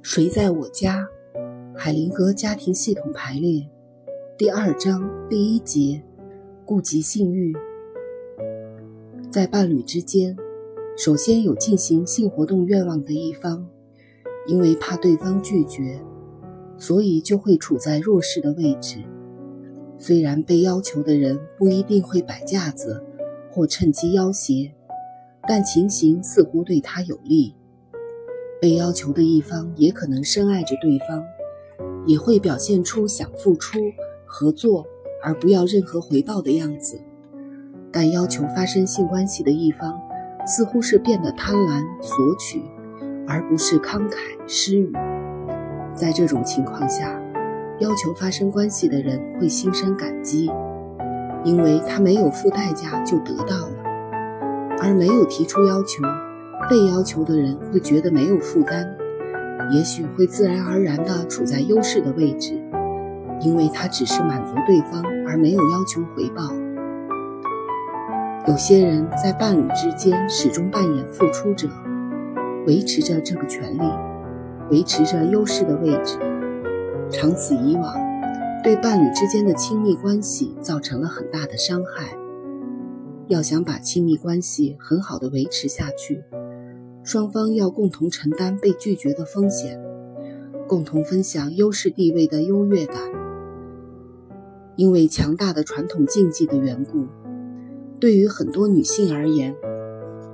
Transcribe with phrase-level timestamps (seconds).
[0.00, 1.06] 谁在我家？
[1.76, 3.68] 海灵格家庭系统排列
[4.38, 6.02] 第二章第一节：
[6.64, 7.54] 顾及性欲。
[9.30, 10.34] 在伴侣之间，
[10.96, 13.68] 首先有进行性活动愿望的一方，
[14.46, 16.00] 因为怕对方拒绝，
[16.78, 19.04] 所以就会处在弱势的位置。
[19.98, 23.04] 虽然被要求的人不一定会摆架子
[23.50, 24.72] 或趁机要挟，
[25.46, 27.54] 但情形似乎对他有利。
[28.60, 31.24] 被要求的一方也可能深爱着对方，
[32.06, 33.78] 也会表现出想付出、
[34.26, 34.84] 合作
[35.22, 37.00] 而不要任何回报的样子。
[37.92, 39.98] 但要求发生性关系的一方，
[40.46, 42.62] 似乎是变得贪婪索取，
[43.26, 44.16] 而不是慷慨
[44.46, 44.92] 施予。
[45.94, 47.18] 在这种情况下，
[47.80, 50.50] 要求发生关系的人会心生感激，
[51.44, 53.72] 因为他没有付代价就得到了，
[54.82, 56.02] 而没有提出要求。
[56.68, 58.86] 被要求的人会觉得没有负担，
[59.72, 62.52] 也许会自然而然地处在优势的位置，
[63.40, 66.52] 因为他只是满足对方而没有要求回报。
[68.46, 71.68] 有些人在伴侣之间始终扮演付出者，
[72.66, 73.82] 维持着这个权利，
[74.70, 76.18] 维持着优势的位置，
[77.10, 77.94] 长此以往，
[78.62, 82.16] 对伴侣之间的亲密关系造成了很大的伤害。
[83.26, 86.24] 要想把亲密关系很好的维持下去。
[87.08, 89.80] 双方要共同承担被拒绝的风险，
[90.66, 92.98] 共同分享优势地位的优越感。
[94.76, 97.06] 因为强大的传统禁忌的缘故，
[97.98, 99.56] 对于很多女性而言，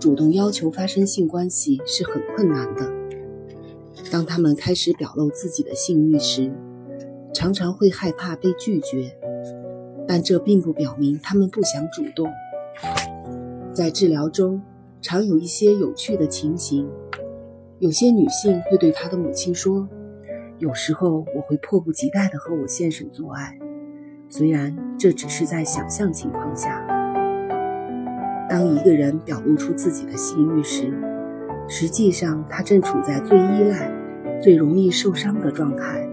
[0.00, 2.92] 主动要求发生性关系是很困难的。
[4.10, 6.52] 当她们开始表露自己的性欲时，
[7.32, 9.16] 常常会害怕被拒绝，
[10.08, 12.28] 但这并不表明她们不想主动。
[13.72, 14.60] 在治疗中。
[15.04, 16.88] 常有一些有趣的情形，
[17.78, 19.86] 有些女性会对她的母亲说
[20.56, 23.58] ：“有时候我会迫不及待地和我先生做爱，
[24.30, 26.82] 虽然这只是在想象情况下。”
[28.48, 30.90] 当一个人表露出自己的性欲时，
[31.68, 33.92] 实际上他正处在最依赖、
[34.40, 36.08] 最容易受伤的状态。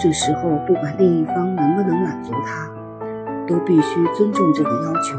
[0.00, 2.74] 这时候，不管另一方能不能满足他，
[3.46, 5.18] 都必须尊重这个要求。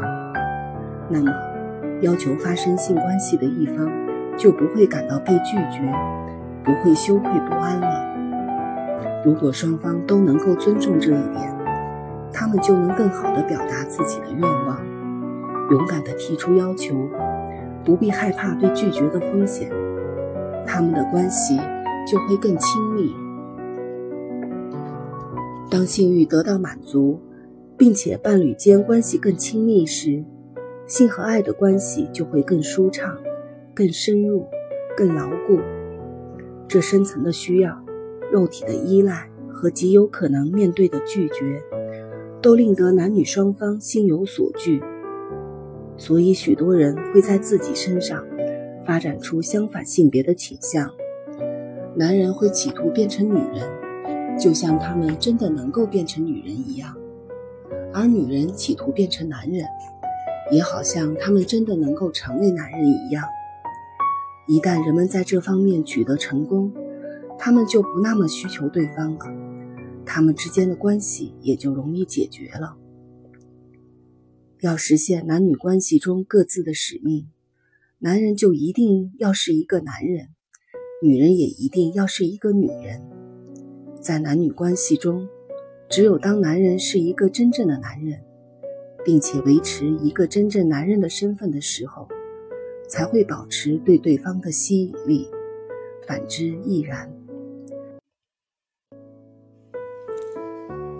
[1.08, 1.55] 那么。
[2.02, 3.88] 要求发生性关系的一方
[4.36, 5.80] 就不会感到被拒绝，
[6.62, 9.24] 不会羞愧不安了。
[9.24, 11.56] 如果双方都能够尊重这一点，
[12.32, 14.78] 他们就能更好地表达自己的愿望，
[15.70, 16.94] 勇敢地提出要求，
[17.82, 19.70] 不必害怕被拒绝的风险，
[20.66, 21.58] 他们的关系
[22.06, 23.14] 就会更亲密。
[25.70, 27.20] 当性欲得到满足，
[27.76, 30.24] 并且伴侣间关系更亲密时，
[30.86, 33.18] 性和爱的关系就会更舒畅、
[33.74, 34.46] 更深入、
[34.96, 35.58] 更牢固。
[36.68, 37.76] 这深层的需要、
[38.32, 41.62] 肉体的依赖和极有可能面对的拒绝，
[42.40, 44.80] 都令得男女双方心有所惧。
[45.96, 48.24] 所以，许多人会在自己身上
[48.84, 50.90] 发展出相反性别的倾向。
[51.94, 56.92] 男人会企图变成女人，就像他们真的能够变成女人一样；
[57.94, 59.64] 而女人企图变成男人。
[60.50, 63.24] 也好像他们真的能够成为男人一样。
[64.46, 66.72] 一旦人们在这方面取得成功，
[67.38, 69.26] 他们就不那么需求对方了，
[70.04, 72.76] 他们之间的关系也就容易解决了。
[74.60, 77.28] 要实现男女关系中各自的使命，
[77.98, 80.28] 男人就一定要是一个男人，
[81.02, 83.02] 女人也一定要是一个女人。
[84.00, 85.28] 在男女关系中，
[85.90, 88.20] 只有当男人是一个真正的男人。
[89.06, 92.08] 并且维持一个真正男人的身份的时候，
[92.88, 95.28] 才会保持对对方的吸引力；
[96.04, 97.08] 反之亦然。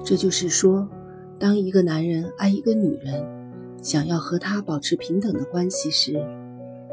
[0.04, 0.88] 这就是说，
[1.36, 3.26] 当一个男人爱一个女人，
[3.82, 6.24] 想要和她保持平等的关系时，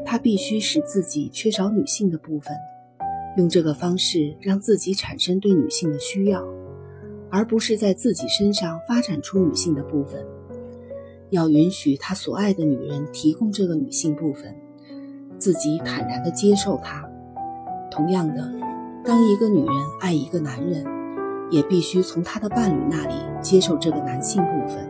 [0.04, 2.56] 他必须使自己缺少女性的部分，
[3.36, 6.44] 用这个方式让自己产生对女性的需要，
[7.30, 10.26] 而不是在自己身上发展出女性的部分。
[11.34, 14.54] 要允许他所爱的女人提供这个女性部分，
[15.36, 17.04] 自己坦然地接受她。
[17.90, 18.52] 同样的，
[19.04, 20.84] 当一个女人爱一个男人，
[21.50, 24.88] 也必须从她的伴侣那里接受这个男性部分。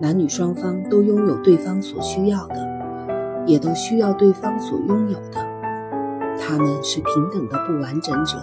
[0.00, 5.46] 男女双方都拥有对方所需要的，也都需要对方所拥有的。
[6.40, 8.38] 他们是平等的不完整者，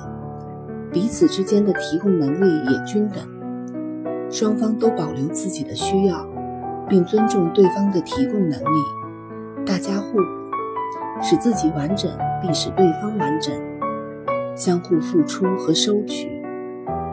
[0.91, 3.27] 彼此之间的提供能力也均等。
[4.29, 6.34] 双方都保留自己的需要。
[6.89, 10.23] 并尊重对方的提供能力，大家互补，
[11.21, 12.11] 使自己完整
[12.41, 13.53] 并使对方完整，
[14.55, 16.29] 相互付出和收取，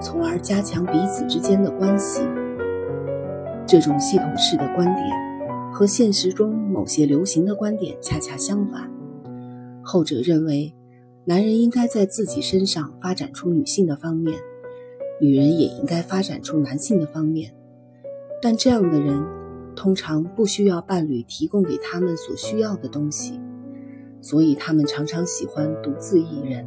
[0.00, 2.22] 从而加强彼此之间的关系。
[3.66, 8.90] 这种系统式的观点和现实中某些流行的观点恰恰相反。
[9.82, 10.74] 后者认为，
[11.24, 14.38] 男人应该在自己身上发展出女性的方面，
[15.20, 17.54] 女人也应该发展出男性的方面。
[18.42, 19.24] 但这样的人
[19.82, 23.40] 通常不需要伴侣提供给他们所需要的东西，
[24.20, 26.64] 所以他们常常喜欢独自一人。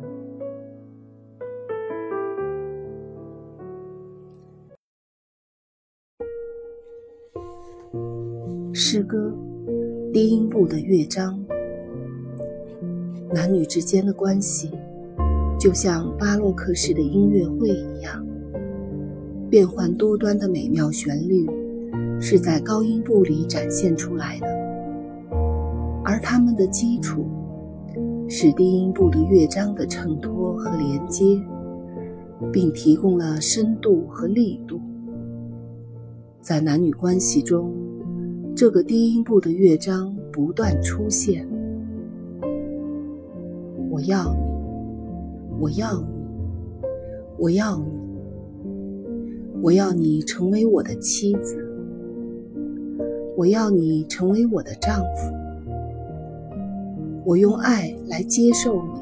[8.73, 9.33] 诗歌，
[10.11, 11.41] 低音部的乐章。
[13.33, 14.69] 男女之间的关系，
[15.57, 18.27] 就像巴洛克式的音乐会一样，
[19.49, 21.47] 变幻多端的美妙旋律
[22.19, 24.47] 是在高音部里展现出来的，
[26.03, 27.25] 而它们的基础
[28.27, 31.41] 是低音部的乐章的衬托和连接，
[32.51, 34.79] 并提供了深度和力度。
[36.41, 37.73] 在男女关系中。
[38.57, 41.45] 这个低音部的乐章不断出现。
[43.89, 44.39] 我要你，
[45.59, 46.07] 我要你，
[47.37, 47.83] 我要你，
[49.61, 51.57] 我要你成为我的妻子，
[53.37, 55.33] 我要你成为我的丈夫。
[57.25, 58.99] 我用爱来接受你，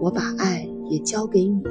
[0.00, 1.62] 我把爱也交给你。